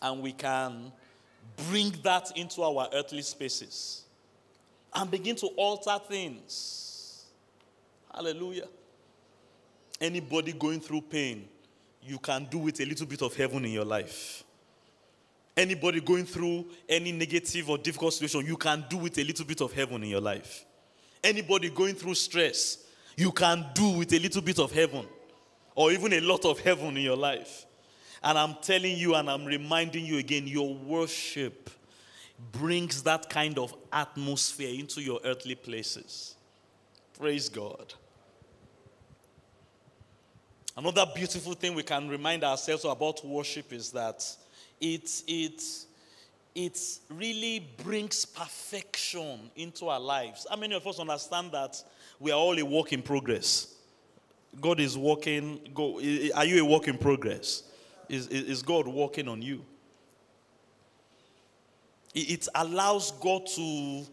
And 0.00 0.22
we 0.22 0.32
can 0.32 0.92
bring 1.68 1.92
that 2.04 2.36
into 2.36 2.62
our 2.62 2.88
earthly 2.92 3.22
spaces 3.22 4.04
and 4.94 5.10
begin 5.10 5.34
to 5.36 5.46
alter 5.48 5.98
things. 6.08 7.24
Hallelujah. 8.14 8.68
Anybody 10.00 10.52
going 10.52 10.80
through 10.80 11.02
pain, 11.02 11.48
you 12.02 12.18
can 12.18 12.46
do 12.48 12.58
with 12.58 12.80
a 12.80 12.84
little 12.84 13.06
bit 13.06 13.22
of 13.22 13.34
heaven 13.34 13.64
in 13.64 13.72
your 13.72 13.84
life. 13.84 14.44
Anybody 15.58 16.00
going 16.00 16.24
through 16.24 16.66
any 16.88 17.10
negative 17.10 17.68
or 17.68 17.78
difficult 17.78 18.14
situation, 18.14 18.46
you 18.46 18.56
can 18.56 18.84
do 18.88 18.96
with 18.96 19.18
a 19.18 19.24
little 19.24 19.44
bit 19.44 19.60
of 19.60 19.72
heaven 19.72 20.04
in 20.04 20.08
your 20.08 20.20
life. 20.20 20.64
Anybody 21.24 21.68
going 21.68 21.96
through 21.96 22.14
stress, 22.14 22.84
you 23.16 23.32
can 23.32 23.66
do 23.74 23.88
with 23.98 24.12
a 24.12 24.20
little 24.20 24.40
bit 24.40 24.60
of 24.60 24.70
heaven 24.70 25.04
or 25.74 25.90
even 25.90 26.12
a 26.12 26.20
lot 26.20 26.44
of 26.44 26.60
heaven 26.60 26.96
in 26.96 27.02
your 27.02 27.16
life. 27.16 27.66
And 28.22 28.38
I'm 28.38 28.54
telling 28.62 28.96
you 28.96 29.16
and 29.16 29.28
I'm 29.28 29.44
reminding 29.44 30.04
you 30.04 30.18
again 30.18 30.46
your 30.46 30.72
worship 30.76 31.70
brings 32.52 33.02
that 33.02 33.28
kind 33.28 33.58
of 33.58 33.74
atmosphere 33.92 34.78
into 34.78 35.02
your 35.02 35.18
earthly 35.24 35.56
places. 35.56 36.36
Praise 37.18 37.48
God. 37.48 37.94
Another 40.76 41.04
beautiful 41.12 41.54
thing 41.54 41.74
we 41.74 41.82
can 41.82 42.08
remind 42.08 42.44
ourselves 42.44 42.84
about 42.84 43.26
worship 43.26 43.72
is 43.72 43.90
that 43.90 44.24
it, 44.80 45.22
it, 45.26 45.62
it 46.54 46.80
really 47.10 47.66
brings 47.82 48.24
perfection 48.24 49.50
into 49.56 49.88
our 49.88 50.00
lives. 50.00 50.46
How 50.48 50.56
many 50.56 50.74
of 50.74 50.86
us 50.86 50.98
understand 50.98 51.52
that 51.52 51.82
we 52.18 52.30
are 52.30 52.38
all 52.38 52.58
a 52.58 52.64
work 52.64 52.92
in 52.92 53.02
progress? 53.02 53.74
God 54.60 54.80
is 54.80 54.96
working. 54.96 55.60
Go, 55.74 55.96
are 56.34 56.44
you 56.44 56.62
a 56.62 56.64
work 56.64 56.88
in 56.88 56.98
progress? 56.98 57.64
is, 58.08 58.26
is 58.28 58.62
God 58.62 58.86
working 58.86 59.28
on 59.28 59.42
you. 59.42 59.64
It 62.14 62.48
allows 62.54 63.12
God 63.12 63.46
to 63.54 64.06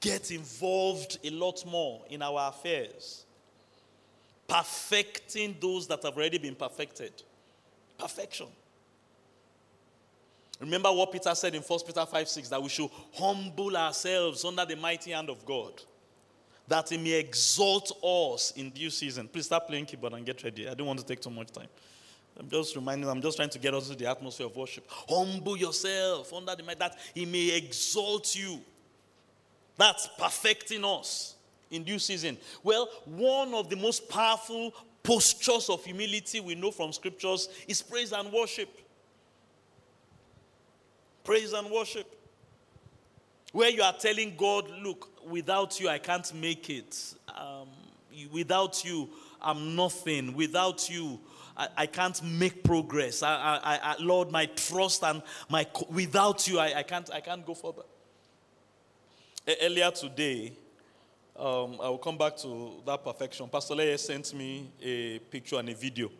get 0.00 0.30
involved 0.30 1.18
a 1.24 1.30
lot 1.30 1.64
more 1.66 2.02
in 2.10 2.22
our 2.22 2.50
affairs, 2.50 3.24
perfecting 4.46 5.56
those 5.60 5.86
that 5.88 6.02
have 6.02 6.16
already 6.16 6.38
been 6.38 6.54
perfected. 6.54 7.12
Perfection. 7.98 8.46
Remember 10.60 10.90
what 10.90 11.12
Peter 11.12 11.34
said 11.34 11.54
in 11.54 11.62
1 11.62 11.80
Peter 11.86 12.04
5 12.04 12.28
6 12.28 12.48
that 12.48 12.62
we 12.62 12.68
should 12.68 12.90
humble 13.14 13.76
ourselves 13.76 14.44
under 14.44 14.64
the 14.64 14.76
mighty 14.76 15.12
hand 15.12 15.30
of 15.30 15.44
God, 15.44 15.80
that 16.66 16.88
He 16.88 16.98
may 16.98 17.12
exalt 17.12 17.92
us 18.02 18.52
in 18.56 18.70
due 18.70 18.90
season. 18.90 19.28
Please 19.28 19.46
start 19.46 19.66
playing 19.68 19.86
keyboard 19.86 20.14
and 20.14 20.26
get 20.26 20.42
ready. 20.42 20.68
I 20.68 20.74
don't 20.74 20.86
want 20.86 20.98
to 20.98 21.06
take 21.06 21.20
too 21.20 21.30
much 21.30 21.52
time. 21.52 21.68
I'm 22.36 22.48
just 22.48 22.74
reminding, 22.76 23.08
I'm 23.08 23.20
just 23.20 23.36
trying 23.36 23.50
to 23.50 23.58
get 23.58 23.74
us 23.74 23.88
to 23.88 23.96
the 23.96 24.08
atmosphere 24.08 24.46
of 24.46 24.56
worship. 24.56 24.84
Humble 25.08 25.56
yourself 25.56 26.32
under 26.32 26.54
the 26.54 26.62
might 26.62 26.78
that 26.78 26.96
He 27.14 27.24
may 27.24 27.56
exalt 27.56 28.34
you. 28.34 28.60
That's 29.76 30.08
perfecting 30.18 30.84
us 30.84 31.36
in 31.70 31.84
due 31.84 31.98
season. 31.98 32.36
Well, 32.64 32.88
one 33.04 33.54
of 33.54 33.70
the 33.70 33.76
most 33.76 34.08
powerful 34.08 34.72
postures 35.02 35.70
of 35.70 35.84
humility 35.84 36.40
we 36.40 36.54
know 36.54 36.70
from 36.70 36.92
scriptures 36.92 37.48
is 37.66 37.80
praise 37.80 38.12
and 38.12 38.32
worship. 38.32 38.68
Praise 41.28 41.52
and 41.52 41.70
worship. 41.70 42.06
Where 43.52 43.68
you 43.68 43.82
are 43.82 43.92
telling 43.92 44.34
God, 44.34 44.64
look, 44.82 45.10
without 45.28 45.78
you, 45.78 45.86
I 45.86 45.98
can't 45.98 46.32
make 46.32 46.70
it. 46.70 46.96
Um, 47.36 47.68
without 48.32 48.82
you, 48.82 49.10
I'm 49.38 49.76
nothing. 49.76 50.32
Without 50.32 50.88
you, 50.88 51.20
I, 51.54 51.68
I 51.76 51.84
can't 51.86 52.22
make 52.22 52.64
progress. 52.64 53.22
I, 53.22 53.60
I, 53.62 53.78
I, 53.82 53.96
Lord, 54.00 54.32
my 54.32 54.46
trust 54.46 55.04
and 55.04 55.22
my 55.50 55.66
without 55.90 56.48
you, 56.48 56.58
I, 56.58 56.78
I 56.78 56.82
can't 56.82 57.12
I 57.12 57.20
can't 57.20 57.44
go 57.44 57.52
further. 57.52 57.82
Earlier 59.60 59.90
today, 59.90 60.54
um, 61.36 61.76
I 61.82 61.90
will 61.90 61.98
come 61.98 62.16
back 62.16 62.38
to 62.38 62.80
that 62.86 63.04
perfection. 63.04 63.50
Pastor 63.50 63.74
Leia 63.74 63.98
sent 63.98 64.32
me 64.32 64.70
a 64.80 65.18
picture 65.18 65.58
and 65.58 65.68
a 65.68 65.74
video 65.74 66.10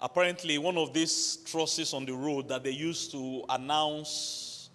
apparently 0.00 0.58
one 0.58 0.76
of 0.76 0.92
these 0.92 1.38
trusses 1.44 1.92
on 1.92 2.06
the 2.06 2.14
road 2.14 2.48
that 2.48 2.64
they 2.64 2.70
used 2.70 3.10
to 3.12 3.44
announce 3.48 4.70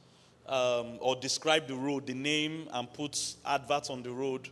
um, 0.48 0.98
or 1.00 1.16
describe 1.16 1.68
the 1.68 1.76
road, 1.76 2.06
the 2.06 2.14
name, 2.14 2.68
and 2.72 2.92
put 2.94 3.36
adverts 3.46 3.90
on 3.90 4.04
the 4.04 4.12
road. 4.12 4.50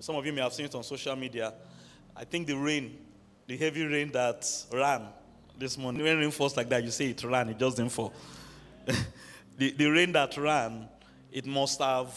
Some 0.00 0.16
of 0.16 0.26
you 0.26 0.32
may 0.32 0.42
have 0.42 0.52
seen 0.52 0.66
it 0.66 0.74
on 0.74 0.82
social 0.82 1.14
media. 1.16 1.54
I 2.16 2.24
think 2.24 2.46
the 2.46 2.56
rain, 2.56 2.98
the 3.46 3.56
heavy 3.56 3.84
rain 3.84 4.10
that 4.12 4.46
ran 4.72 5.02
this 5.56 5.78
morning, 5.78 6.02
when 6.02 6.18
rain 6.18 6.30
falls 6.30 6.56
like 6.56 6.68
that, 6.68 6.82
you 6.82 6.90
say 6.90 7.10
it 7.10 7.22
ran, 7.24 7.48
it 7.48 7.58
just 7.58 7.76
didn't 7.76 7.92
fall. 7.92 8.12
the, 9.56 9.70
the 9.72 9.86
rain 9.86 10.12
that 10.12 10.36
ran, 10.36 10.88
it 11.30 11.46
must 11.46 11.80
have 11.80 12.12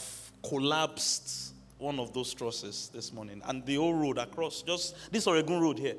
collapsed 0.47 1.53
one 1.77 1.99
of 1.99 2.13
those 2.13 2.33
trusses 2.33 2.89
this 2.93 3.11
morning. 3.11 3.41
And 3.45 3.65
the 3.65 3.75
whole 3.75 3.93
road 3.93 4.17
across, 4.17 4.61
just 4.61 4.95
this 5.11 5.25
Oregun 5.25 5.61
road 5.61 5.79
here, 5.79 5.95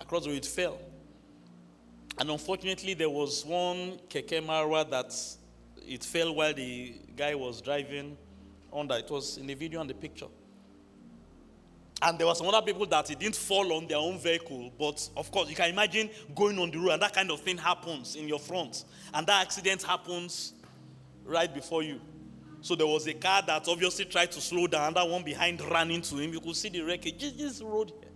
across 0.00 0.26
road, 0.26 0.36
it 0.36 0.46
fell. 0.46 0.78
And 2.18 2.30
unfortunately, 2.30 2.94
there 2.94 3.10
was 3.10 3.44
one 3.44 4.00
Keke 4.08 4.44
Marwa 4.44 4.88
that 4.90 5.14
it 5.86 6.04
fell 6.04 6.34
while 6.34 6.52
the 6.52 6.94
guy 7.16 7.34
was 7.34 7.60
driving 7.60 8.16
under. 8.72 8.96
It 8.96 9.10
was 9.10 9.38
in 9.38 9.46
the 9.46 9.54
video 9.54 9.80
and 9.80 9.88
the 9.88 9.94
picture. 9.94 10.26
And 12.02 12.18
there 12.18 12.26
were 12.26 12.34
some 12.34 12.46
other 12.48 12.64
people 12.64 12.86
that 12.86 13.10
it 13.10 13.18
didn't 13.18 13.36
fall 13.36 13.72
on 13.72 13.86
their 13.86 13.98
own 13.98 14.18
vehicle. 14.18 14.72
But 14.78 15.08
of 15.16 15.30
course, 15.30 15.48
you 15.48 15.56
can 15.56 15.70
imagine 15.70 16.10
going 16.34 16.58
on 16.58 16.70
the 16.70 16.78
road 16.78 16.90
and 16.90 17.02
that 17.02 17.12
kind 17.12 17.30
of 17.30 17.40
thing 17.40 17.58
happens 17.58 18.16
in 18.16 18.28
your 18.28 18.38
front. 18.38 18.84
And 19.14 19.26
that 19.26 19.42
accident 19.42 19.82
happens 19.82 20.54
right 21.24 21.52
before 21.52 21.82
you. 21.82 22.00
So 22.60 22.74
there 22.74 22.86
was 22.86 23.06
a 23.06 23.14
car 23.14 23.42
that 23.46 23.68
obviously 23.68 24.04
tried 24.04 24.32
to 24.32 24.40
slow 24.40 24.66
down. 24.66 24.94
That 24.94 25.08
one 25.08 25.22
behind 25.22 25.60
ran 25.60 25.90
into 25.90 26.16
him. 26.16 26.32
You 26.32 26.40
could 26.40 26.56
see 26.56 26.68
the 26.68 26.82
wreckage. 26.82 27.36
This 27.36 27.62
road 27.62 27.92
here. 28.00 28.10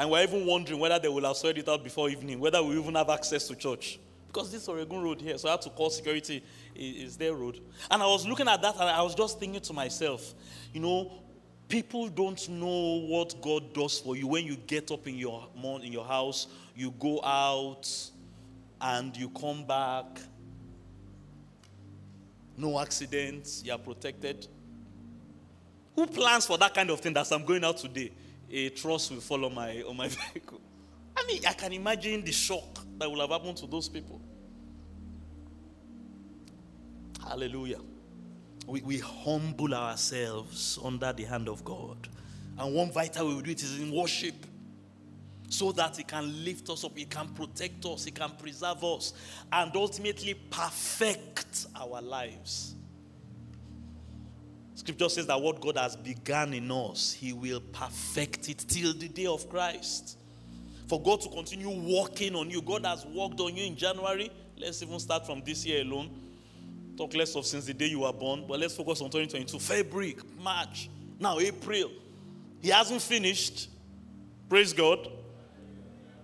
And 0.00 0.10
we're 0.10 0.22
even 0.22 0.46
wondering 0.46 0.78
whether 0.78 0.98
they 0.98 1.08
will 1.08 1.26
have 1.26 1.36
sorted 1.36 1.58
it 1.58 1.68
out 1.68 1.84
before 1.84 2.08
evening, 2.08 2.40
whether 2.40 2.62
we 2.62 2.74
even 2.78 2.94
have 2.94 3.10
access 3.10 3.46
to 3.48 3.54
church. 3.54 4.00
Because 4.28 4.50
this 4.50 4.66
Oregun 4.66 5.02
road 5.02 5.20
here, 5.20 5.36
so 5.36 5.46
I 5.46 5.50
had 5.50 5.60
to 5.60 5.68
call 5.68 5.90
security, 5.90 6.42
is 6.74 7.18
their 7.18 7.34
road. 7.34 7.60
And 7.90 8.02
I 8.02 8.06
was 8.06 8.26
looking 8.26 8.48
at 8.48 8.62
that 8.62 8.76
and 8.76 8.84
I 8.84 9.02
was 9.02 9.14
just 9.14 9.38
thinking 9.38 9.60
to 9.60 9.74
myself, 9.74 10.32
you 10.72 10.80
know, 10.80 11.12
people 11.68 12.08
don't 12.08 12.48
know 12.48 13.02
what 13.08 13.42
God 13.42 13.74
does 13.74 13.98
for 13.98 14.16
you 14.16 14.26
when 14.26 14.46
you 14.46 14.56
get 14.56 14.90
up 14.90 15.06
in 15.06 15.16
your 15.16 15.46
in 15.82 15.92
your 15.92 16.06
house, 16.06 16.46
you 16.74 16.94
go 16.98 17.22
out, 17.22 17.86
and 18.80 19.14
you 19.14 19.28
come 19.28 19.66
back. 19.66 20.18
No 22.56 22.80
accidents, 22.80 23.62
you 23.66 23.72
are 23.72 23.78
protected. 23.78 24.46
Who 25.94 26.06
plans 26.06 26.46
for 26.46 26.56
that 26.56 26.72
kind 26.72 26.88
of 26.88 27.00
thing 27.00 27.12
that 27.12 27.30
I'm 27.30 27.44
going 27.44 27.64
out 27.64 27.76
today? 27.76 28.12
A 28.50 28.68
truss 28.70 29.10
will 29.10 29.20
fall 29.20 29.44
on 29.44 29.54
my, 29.54 29.82
on 29.82 29.96
my 29.96 30.08
vehicle. 30.32 30.60
I 31.16 31.24
mean, 31.26 31.42
I 31.46 31.52
can 31.52 31.72
imagine 31.72 32.24
the 32.24 32.32
shock 32.32 32.80
that 32.98 33.10
will 33.10 33.20
have 33.20 33.30
happened 33.30 33.56
to 33.58 33.66
those 33.66 33.88
people. 33.88 34.20
Hallelujah. 37.22 37.80
We, 38.66 38.80
we 38.82 38.98
humble 38.98 39.74
ourselves 39.74 40.78
under 40.82 41.12
the 41.12 41.24
hand 41.24 41.48
of 41.48 41.64
God. 41.64 42.08
And 42.58 42.74
one 42.74 42.90
vital 42.90 43.28
way 43.28 43.34
we 43.34 43.42
do 43.42 43.50
it 43.50 43.62
is 43.62 43.80
in 43.80 43.90
worship. 43.92 44.34
So 45.48 45.72
that 45.72 45.96
He 45.96 46.04
can 46.04 46.44
lift 46.44 46.70
us 46.70 46.84
up, 46.84 46.96
He 46.96 47.04
can 47.04 47.28
protect 47.28 47.84
us, 47.84 48.04
He 48.04 48.12
can 48.12 48.30
preserve 48.30 48.84
us, 48.84 49.12
and 49.52 49.74
ultimately 49.74 50.34
perfect 50.34 51.66
our 51.74 52.00
lives. 52.00 52.74
Scripture 54.80 55.10
says 55.10 55.26
that 55.26 55.38
what 55.38 55.60
God 55.60 55.76
has 55.76 55.94
begun 55.94 56.54
in 56.54 56.70
us, 56.70 57.12
He 57.12 57.34
will 57.34 57.60
perfect 57.60 58.48
it 58.48 58.64
till 58.66 58.94
the 58.94 59.08
day 59.08 59.26
of 59.26 59.46
Christ. 59.50 60.16
For 60.88 60.98
God 61.02 61.20
to 61.20 61.28
continue 61.28 61.68
working 61.68 62.34
on 62.34 62.48
you, 62.48 62.62
God 62.62 62.86
has 62.86 63.04
worked 63.04 63.38
on 63.40 63.54
you 63.54 63.66
in 63.66 63.76
January. 63.76 64.30
Let's 64.56 64.82
even 64.82 64.98
start 64.98 65.26
from 65.26 65.42
this 65.44 65.66
year 65.66 65.82
alone. 65.82 66.08
Talk 66.96 67.14
less 67.14 67.36
of 67.36 67.44
since 67.44 67.66
the 67.66 67.74
day 67.74 67.88
you 67.88 68.00
were 68.00 68.12
born, 68.14 68.46
but 68.48 68.58
let's 68.58 68.74
focus 68.74 69.02
on 69.02 69.10
2022. 69.10 69.58
February, 69.58 70.16
March, 70.42 70.88
now 71.18 71.38
April. 71.38 71.90
He 72.62 72.70
hasn't 72.70 73.02
finished. 73.02 73.68
Praise 74.48 74.72
God. 74.72 75.10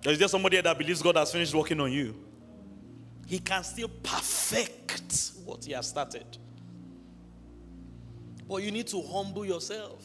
Is 0.03 0.19
there 0.19 0.29
somebody 0.29 0.57
here 0.57 0.63
that 0.63 0.79
believes 0.79 1.03
God 1.03 1.17
has 1.17 1.31
finished 1.31 1.55
working 1.55 1.79
on 1.79 1.93
you? 1.93 2.15
He 3.27 3.39
can 3.39 3.63
still 3.65 3.91
perfect 4.03 5.33
what 5.45 5.63
He 5.63 5.73
has 5.73 5.89
started. 5.89 6.39
But 8.49 8.63
you 8.63 8.71
need 8.71 8.87
to 8.89 9.03
humble 9.03 9.45
yourself. 9.45 10.05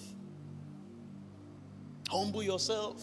Humble 2.09 2.43
yourself. 2.43 3.01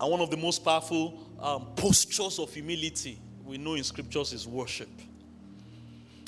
And 0.00 0.10
one 0.10 0.20
of 0.20 0.30
the 0.30 0.36
most 0.36 0.64
powerful 0.64 1.18
um, 1.40 1.66
postures 1.76 2.38
of 2.38 2.52
humility 2.52 3.18
we 3.44 3.58
know 3.58 3.74
in 3.74 3.84
scriptures 3.84 4.32
is 4.32 4.46
worship. 4.46 4.88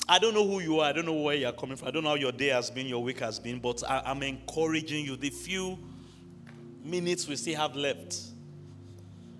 I 0.07 0.17
don't 0.17 0.33
know 0.33 0.47
who 0.47 0.59
you 0.59 0.79
are. 0.79 0.89
I 0.89 0.91
don't 0.91 1.05
know 1.05 1.13
where 1.13 1.35
you 1.35 1.45
are 1.45 1.53
coming 1.53 1.75
from. 1.75 1.87
I 1.87 1.91
don't 1.91 2.03
know 2.03 2.09
how 2.09 2.15
your 2.15 2.31
day 2.31 2.47
has 2.47 2.71
been, 2.71 2.87
your 2.87 3.03
week 3.03 3.19
has 3.19 3.39
been, 3.39 3.59
but 3.59 3.83
I, 3.87 4.09
am 4.09 4.23
encouraging 4.23 5.05
you. 5.05 5.15
The 5.15 5.29
few 5.29 5.77
minutes 6.83 7.27
we 7.27 7.35
still 7.35 7.57
have 7.57 7.75
left, 7.75 8.17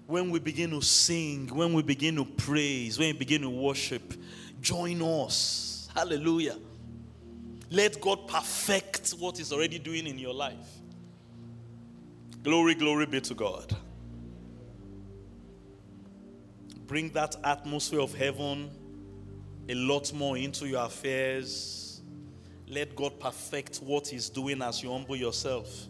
when 0.05 0.29
we 0.29 0.39
begin 0.39 0.69
to 0.71 0.81
sing, 0.81 1.47
when 1.47 1.73
we 1.73 1.81
begin 1.81 2.17
to 2.17 2.25
praise, 2.25 2.99
when 2.99 3.07
we 3.07 3.13
begin 3.13 3.41
to 3.41 3.49
worship, 3.49 4.13
join 4.61 5.01
us 5.01 5.68
Hallelujah. 5.95 6.57
Let 7.71 8.01
God 8.01 8.27
perfect 8.27 9.11
what 9.11 9.37
He's 9.37 9.51
already 9.51 9.79
doing 9.79 10.07
in 10.07 10.17
your 10.17 10.33
life. 10.33 10.67
Glory, 12.43 12.73
glory 12.73 13.05
be 13.05 13.21
to 13.21 13.33
God. 13.33 13.75
Bring 16.87 17.09
that 17.09 17.35
atmosphere 17.43 17.99
of 17.99 18.15
heaven 18.15 18.71
a 19.67 19.75
lot 19.75 20.11
more 20.13 20.37
into 20.37 20.67
your 20.67 20.85
affairs. 20.85 22.01
Let 22.67 22.95
God 22.95 23.19
perfect 23.19 23.77
what 23.77 24.07
He's 24.07 24.29
doing 24.29 24.61
as 24.61 24.81
you 24.81 24.91
humble 24.91 25.15
yourself. 25.15 25.87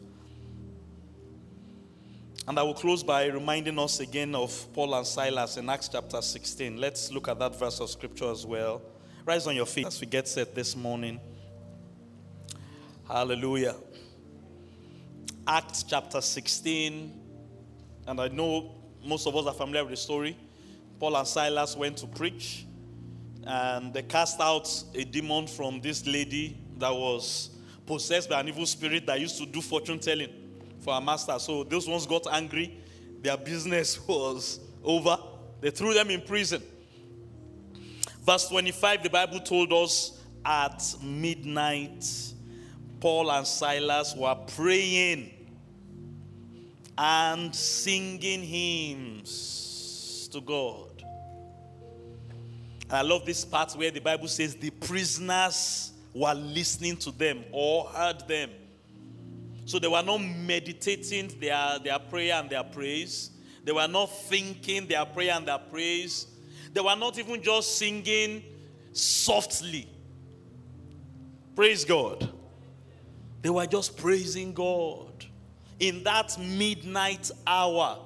And 2.48 2.58
I 2.58 2.64
will 2.64 2.74
close 2.74 3.04
by 3.04 3.28
reminding 3.28 3.78
us 3.78 4.00
again 4.00 4.34
of 4.34 4.68
Paul 4.74 4.96
and 4.96 5.06
Silas 5.06 5.56
in 5.58 5.70
Acts 5.70 5.88
chapter 5.88 6.22
16. 6.22 6.78
Let's 6.78 7.12
look 7.12 7.28
at 7.28 7.38
that 7.40 7.58
verse 7.58 7.80
of 7.80 7.90
scripture 7.90 8.32
as 8.32 8.46
well. 8.46 8.82
Rise 9.26 9.48
on 9.48 9.56
your 9.56 9.66
feet 9.66 9.86
as 9.86 10.00
we 10.00 10.08
get 10.08 10.28
set 10.28 10.56
this 10.56 10.76
morning. 10.76 11.20
Hallelujah. 13.08 13.76
Acts 15.46 15.84
chapter 15.84 16.22
16. 16.22 17.14
And 18.08 18.22
I 18.22 18.30
know 18.30 18.76
most 19.04 19.28
of 19.28 19.36
us 19.36 19.46
are 19.46 19.54
familiar 19.54 19.84
with 19.84 19.92
the 19.92 19.98
story. 19.98 20.38
Paul 21.00 21.18
and 21.18 21.28
Silas 21.28 21.76
went 21.76 21.98
to 21.98 22.08
preach, 22.08 22.66
and 23.46 23.94
they 23.94 24.04
cast 24.04 24.40
out 24.40 24.72
a 24.96 25.04
demon 25.04 25.48
from 25.48 25.80
this 25.82 26.06
lady 26.08 26.58
that 26.78 26.94
was 26.94 27.52
possessed 27.86 28.30
by 28.30 28.40
an 28.40 28.48
evil 28.48 28.66
spirit 28.66 29.06
that 29.06 29.20
used 29.20 29.38
to 29.38 29.46
do 29.46 29.62
fortune 29.62 30.00
telling 30.00 30.30
for 30.80 30.94
her 30.94 31.02
master. 31.02 31.38
So 31.40 31.64
those 31.64 31.88
ones 31.88 32.06
got 32.06 32.26
angry. 32.32 32.80
Their 33.22 33.38
business 33.38 34.00
was 34.08 34.60
over. 34.84 35.18
They 35.62 35.72
threw 35.72 35.94
them 35.94 36.10
in 36.10 36.22
prison. 36.22 36.64
Verse 38.22 38.48
25, 38.50 39.04
the 39.04 39.10
Bible 39.10 39.40
told 39.40 39.74
us 39.74 40.22
at 40.46 40.84
midnight, 41.02 42.06
Paul 43.00 43.32
and 43.32 43.48
Silas 43.48 44.16
were 44.16 44.36
praying 44.56 45.32
and 46.98 47.56
singing 47.56 48.44
hymns 48.44 50.30
to 50.32 50.42
God. 50.42 51.04
And 52.90 52.98
I 52.98 53.02
love 53.02 53.26
this 53.26 53.46
part 53.46 53.74
where 53.74 53.92
the 53.92 54.02
Bible 54.02 54.28
says 54.28 54.56
the 54.56 54.70
prisoners 54.72 55.94
were 56.14 56.34
listening 56.34 56.98
to 56.98 57.12
them 57.12 57.44
or 57.52 57.86
heard 57.86 58.28
them. 58.28 58.50
So 59.66 59.78
they 59.78 59.88
were 59.88 60.02
not 60.02 60.18
meditating 60.18 61.40
their, 61.40 61.78
their 61.80 62.00
prayer 62.00 62.34
and 62.34 62.50
their 62.50 62.64
praise. 62.64 63.30
They 63.64 63.72
were 63.72 63.88
not 63.88 64.08
thinking 64.08 64.88
their 64.88 65.06
prayer 65.06 65.34
and 65.36 65.48
their 65.48 65.60
praise. 65.60 66.26
They 66.74 66.82
were 66.82 66.96
not 66.96 67.18
even 67.18 67.42
just 67.42 67.78
singing 67.78 68.44
softly. 68.92 69.88
Praise 71.56 71.84
God. 71.84 72.30
They 73.42 73.50
were 73.50 73.66
just 73.66 73.98
praising 73.98 74.54
God 74.54 75.26
in 75.80 76.04
that 76.04 76.38
midnight 76.40 77.32
hour. 77.48 78.00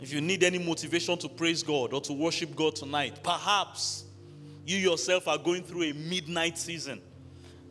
If 0.00 0.12
you 0.12 0.20
need 0.20 0.44
any 0.44 0.58
motivation 0.58 1.16
to 1.18 1.28
praise 1.28 1.62
God 1.62 1.94
or 1.94 2.00
to 2.02 2.12
worship 2.12 2.54
God 2.54 2.76
tonight, 2.76 3.20
perhaps 3.22 4.04
you 4.66 4.76
yourself 4.76 5.28
are 5.28 5.38
going 5.38 5.62
through 5.62 5.84
a 5.84 5.92
midnight 5.92 6.58
season. 6.58 7.00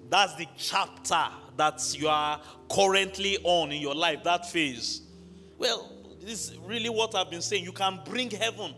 That's 0.09 0.35
the 0.35 0.47
chapter 0.57 1.27
that 1.57 1.95
you 1.97 2.07
are 2.07 2.39
currently 2.71 3.37
on 3.43 3.71
in 3.71 3.81
your 3.81 3.95
life, 3.95 4.23
that 4.23 4.49
phase. 4.49 5.01
Well, 5.57 5.91
this 6.21 6.49
is 6.49 6.57
really 6.57 6.89
what 6.89 7.15
I've 7.15 7.29
been 7.29 7.41
saying. 7.41 7.63
You 7.63 7.71
can 7.71 7.99
bring 8.05 8.31
heaven 8.31 8.73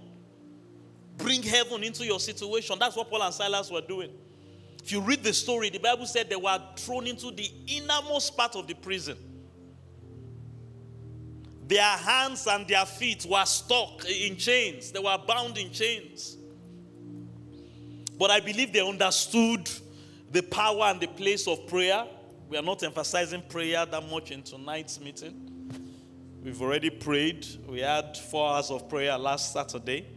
bring 1.18 1.42
heaven 1.44 1.84
into 1.84 2.06
your 2.06 2.20
situation. 2.20 2.78
That's 2.80 2.96
what 2.96 3.10
Paul 3.10 3.24
and 3.24 3.34
Silas 3.34 3.72
were 3.72 3.82
doing. 3.82 4.12
If 4.84 4.92
you 4.92 5.02
read 5.02 5.24
the 5.24 5.34
story, 5.34 5.70
the 5.70 5.80
Bible 5.80 6.06
said 6.06 6.30
they 6.30 6.36
were 6.36 6.60
thrown 6.78 7.08
into 7.08 7.32
the 7.32 7.50
innermost 7.68 8.38
part 8.38 8.56
of 8.56 8.68
the 8.68 8.76
prison. 8.76 9.18
Their 11.68 11.82
hands 11.82 12.46
and 12.46 12.68
their 12.68 12.86
feet 12.86 13.26
were 13.28 13.46
stuck 13.46 14.06
in 14.06 14.38
chains, 14.38 14.92
they 14.92 15.00
were 15.00 15.18
bound 15.28 15.58
in 15.58 15.72
chains. 15.72 16.38
But 18.18 18.30
I 18.30 18.40
believe 18.40 18.72
they 18.72 18.88
understood 18.88 19.70
the 20.32 20.44
power 20.44 20.84
and 20.84 21.02
the 21.02 21.08
place 21.08 21.48
of 21.48 21.68
prayer. 21.68 22.06
We 22.48 22.58
are 22.58 22.62
not 22.62 22.84
emphasizing 22.84 23.42
prayer 23.50 23.86
that 23.86 24.10
much 24.10 24.32
in 24.32 24.44
tonight's 24.44 25.00
meeting. 25.00 25.42
We've 26.44 26.62
already 26.62 26.92
prayed. 26.92 27.46
We 27.68 27.80
had 27.80 28.16
four 28.16 28.48
hours 28.52 28.70
of 28.70 28.88
prayer 28.88 29.18
last 29.18 29.52
Saturday 29.52 30.15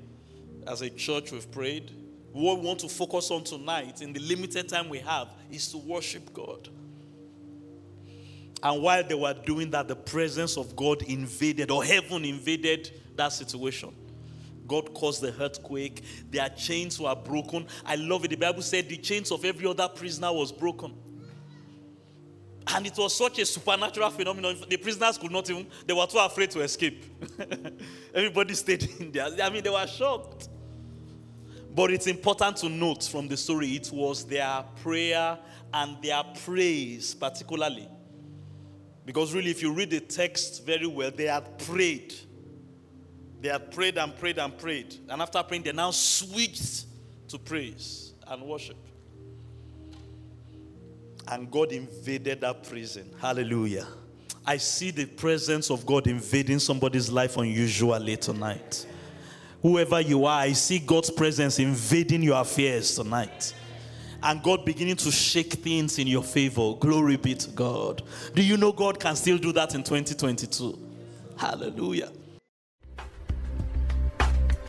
as 0.68 0.82
a 0.82 0.90
church, 0.90 1.32
we've 1.32 1.50
prayed. 1.50 1.90
What 2.32 2.60
we 2.60 2.66
want 2.66 2.80
to 2.80 2.88
focus 2.88 3.30
on 3.30 3.42
tonight, 3.42 4.02
in 4.02 4.12
the 4.12 4.20
limited 4.20 4.68
time 4.68 4.88
we 4.88 4.98
have, 4.98 5.28
is 5.50 5.68
to 5.72 5.78
worship 5.78 6.32
God. 6.32 6.68
And 8.62 8.82
while 8.82 9.02
they 9.02 9.14
were 9.14 9.34
doing 9.34 9.70
that, 9.70 9.88
the 9.88 9.96
presence 9.96 10.56
of 10.56 10.76
God 10.76 11.02
invaded, 11.02 11.70
or 11.70 11.84
heaven 11.84 12.24
invaded 12.24 12.90
that 13.16 13.32
situation. 13.32 13.94
God 14.66 14.92
caused 14.92 15.22
the 15.22 15.34
earthquake. 15.42 16.02
Their 16.30 16.48
chains 16.50 17.00
were 17.00 17.14
broken. 17.14 17.66
I 17.86 17.96
love 17.96 18.24
it. 18.24 18.28
The 18.28 18.36
Bible 18.36 18.62
said 18.62 18.88
the 18.88 18.98
chains 18.98 19.32
of 19.32 19.44
every 19.44 19.66
other 19.66 19.88
prisoner 19.88 20.32
was 20.32 20.52
broken. 20.52 20.94
And 22.66 22.86
it 22.86 22.98
was 22.98 23.16
such 23.16 23.38
a 23.38 23.46
supernatural 23.46 24.10
phenomenon. 24.10 24.56
The 24.68 24.76
prisoners 24.76 25.16
could 25.16 25.32
not 25.32 25.48
even, 25.48 25.66
they 25.86 25.94
were 25.94 26.06
too 26.06 26.18
afraid 26.18 26.50
to 26.50 26.60
escape. 26.60 27.02
Everybody 28.14 28.52
stayed 28.54 28.86
in 29.00 29.10
there. 29.10 29.28
I 29.42 29.48
mean, 29.48 29.62
they 29.62 29.70
were 29.70 29.86
shocked. 29.86 30.50
But 31.74 31.90
it's 31.90 32.06
important 32.06 32.56
to 32.58 32.68
note 32.68 33.04
from 33.04 33.28
the 33.28 33.36
story, 33.36 33.68
it 33.68 33.90
was 33.92 34.24
their 34.24 34.64
prayer 34.82 35.38
and 35.72 36.02
their 36.02 36.22
praise, 36.44 37.14
particularly. 37.14 37.88
Because 39.04 39.32
really, 39.32 39.50
if 39.50 39.62
you 39.62 39.72
read 39.72 39.90
the 39.90 40.00
text 40.00 40.66
very 40.66 40.86
well, 40.86 41.10
they 41.10 41.24
had 41.24 41.58
prayed. 41.58 42.14
They 43.40 43.48
had 43.48 43.70
prayed 43.70 43.96
and 43.96 44.16
prayed 44.16 44.38
and 44.38 44.56
prayed. 44.58 44.96
And 45.08 45.22
after 45.22 45.42
praying, 45.42 45.62
they 45.62 45.72
now 45.72 45.92
switched 45.92 46.86
to 47.28 47.38
praise 47.38 48.12
and 48.26 48.42
worship. 48.42 48.76
And 51.28 51.50
God 51.50 51.72
invaded 51.72 52.40
that 52.40 52.64
prison. 52.64 53.10
Hallelujah. 53.20 53.86
I 54.46 54.56
see 54.56 54.90
the 54.90 55.04
presence 55.04 55.70
of 55.70 55.84
God 55.84 56.06
invading 56.06 56.58
somebody's 56.58 57.10
life 57.10 57.36
unusually 57.36 58.16
tonight. 58.16 58.86
Whoever 59.62 60.00
you 60.00 60.24
are, 60.24 60.40
I 60.40 60.52
see 60.52 60.78
God's 60.78 61.10
presence 61.10 61.58
invading 61.58 62.22
your 62.22 62.40
affairs 62.40 62.94
tonight. 62.94 63.54
And 64.22 64.42
God 64.42 64.64
beginning 64.64 64.96
to 64.96 65.10
shake 65.10 65.54
things 65.54 65.98
in 65.98 66.06
your 66.06 66.22
favor. 66.22 66.74
Glory 66.78 67.16
be 67.16 67.34
to 67.34 67.50
God. 67.50 68.02
Do 68.34 68.42
you 68.42 68.56
know 68.56 68.72
God 68.72 68.98
can 68.98 69.16
still 69.16 69.38
do 69.38 69.52
that 69.52 69.74
in 69.74 69.82
2022? 69.82 70.78
Hallelujah. 71.36 72.10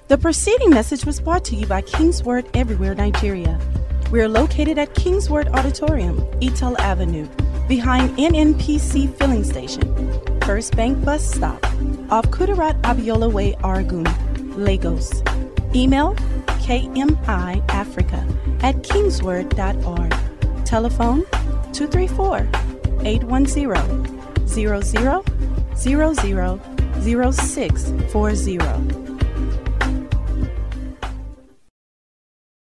The 0.07 0.17
preceding 0.17 0.71
message 0.71 1.05
was 1.05 1.19
brought 1.19 1.45
to 1.45 1.55
you 1.55 1.67
by 1.67 1.81
King's 1.81 2.23
Word 2.23 2.49
Everywhere, 2.55 2.95
Nigeria. 2.95 3.59
We 4.11 4.21
are 4.21 4.27
located 4.27 4.79
at 4.79 4.95
King's 4.95 5.29
Word 5.29 5.49
Auditorium, 5.49 6.17
Etel 6.41 6.75
Avenue, 6.79 7.27
behind 7.67 8.17
NNPC 8.17 9.15
Filling 9.17 9.43
Station, 9.43 10.19
First 10.41 10.75
Bank 10.75 11.05
Bus 11.05 11.23
Stop, 11.23 11.63
off 12.11 12.25
Kudirat 12.31 12.81
Abiola 12.81 13.31
Way, 13.31 13.53
Oregun. 13.61 14.28
Lagos. 14.59 15.23
Email 15.73 16.13
kmiafrica 16.63 18.21
at 18.63 18.75
kingsword.org. 18.83 20.13
Telephone 20.65 21.23
234 21.73 22.47
810 23.05 24.47
0000 24.47 25.23
0640. 27.01 29.08